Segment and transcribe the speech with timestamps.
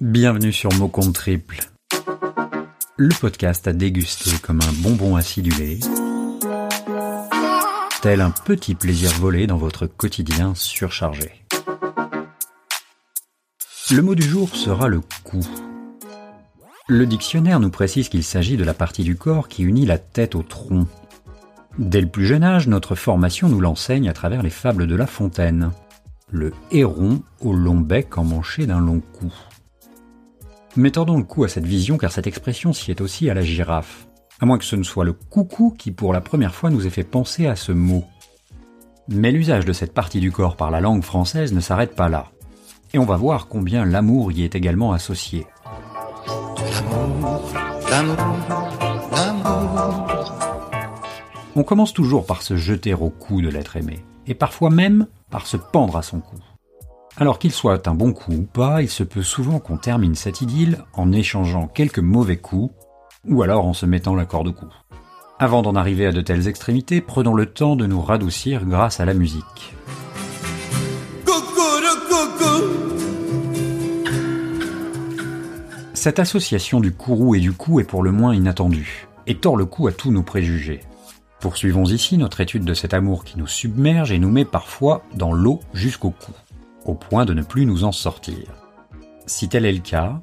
[0.00, 1.58] Bienvenue sur Mot Triple,
[2.96, 5.80] le podcast à déguster comme un bonbon acidulé,
[8.00, 11.32] tel un petit plaisir volé dans votre quotidien surchargé.
[13.90, 15.40] Le mot du jour sera le cou.
[16.86, 20.36] Le dictionnaire nous précise qu'il s'agit de la partie du corps qui unit la tête
[20.36, 20.86] au tronc.
[21.76, 25.08] Dès le plus jeune âge, notre formation nous l'enseigne à travers les fables de La
[25.08, 25.72] Fontaine.
[26.30, 29.32] Le héron au long bec emmanché d'un long cou.
[30.76, 33.42] Mais tordons le cou à cette vision car cette expression s'y est aussi à la
[33.42, 34.06] girafe.
[34.40, 36.90] À moins que ce ne soit le coucou qui pour la première fois nous ait
[36.90, 38.04] fait penser à ce mot.
[39.08, 42.26] Mais l'usage de cette partie du corps par la langue française ne s'arrête pas là.
[42.92, 45.46] Et on va voir combien l'amour y est également associé.
[51.56, 55.46] On commence toujours par se jeter au cou de l'être aimé, et parfois même par
[55.46, 56.36] se pendre à son cou.
[57.20, 60.40] Alors qu'il soit un bon coup ou pas, il se peut souvent qu'on termine cette
[60.40, 62.72] idylle en échangeant quelques mauvais coups,
[63.26, 64.68] ou alors en se mettant la corde au cou.
[65.40, 69.04] Avant d'en arriver à de telles extrémités, prenons le temps de nous radoucir grâce à
[69.04, 69.74] la musique.
[75.94, 79.64] Cette association du courroux et du cou est pour le moins inattendue, et tord le
[79.64, 80.82] cou à tous nos préjugés.
[81.40, 85.32] Poursuivons ici notre étude de cet amour qui nous submerge et nous met parfois dans
[85.32, 86.32] l'eau jusqu'au cou,
[86.88, 88.46] au point de ne plus nous en sortir.
[89.26, 90.20] Si tel est le cas,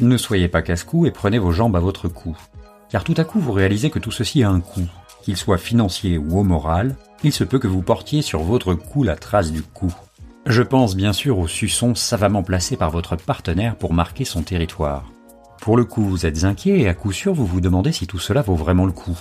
[0.00, 2.36] ne soyez pas casse-cou et prenez vos jambes à votre cou.
[2.88, 4.88] Car tout à coup vous réalisez que tout ceci a un coût.
[5.22, 9.02] Qu'il soit financier ou au moral, il se peut que vous portiez sur votre cou
[9.02, 9.94] la trace du coup.
[10.46, 15.04] Je pense bien sûr au suçon savamment placé par votre partenaire pour marquer son territoire.
[15.60, 18.20] Pour le coup, vous êtes inquiet et à coup sûr, vous vous demandez si tout
[18.20, 19.18] cela vaut vraiment le coup.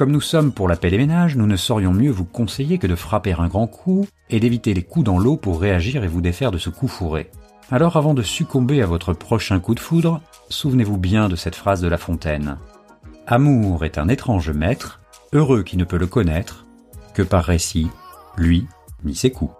[0.00, 2.86] Comme nous sommes pour la paix des ménages, nous ne saurions mieux vous conseiller que
[2.86, 6.22] de frapper un grand coup et d'éviter les coups dans l'eau pour réagir et vous
[6.22, 7.30] défaire de ce coup fourré.
[7.70, 11.82] Alors avant de succomber à votre prochain coup de foudre, souvenez-vous bien de cette phrase
[11.82, 12.56] de La Fontaine.
[13.26, 15.02] Amour est un étrange maître,
[15.34, 16.64] heureux qui ne peut le connaître,
[17.12, 17.90] que par récit,
[18.38, 18.66] lui,
[19.04, 19.52] ni ses coups.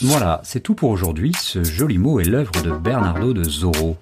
[0.00, 1.34] Voilà, c'est tout pour aujourd'hui.
[1.38, 3.98] Ce joli mot est l'œuvre de Bernardo de Zorro.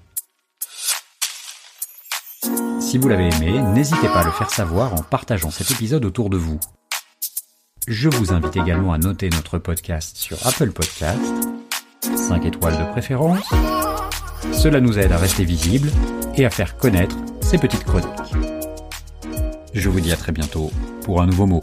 [2.86, 6.30] Si vous l'avez aimé, n'hésitez pas à le faire savoir en partageant cet épisode autour
[6.30, 6.60] de vous.
[7.88, 11.20] Je vous invite également à noter notre podcast sur Apple Podcast,
[12.14, 13.42] 5 étoiles de préférence.
[14.52, 15.90] Cela nous aide à rester visibles
[16.36, 18.36] et à faire connaître ces petites chroniques.
[19.74, 20.70] Je vous dis à très bientôt
[21.02, 21.62] pour un nouveau mot.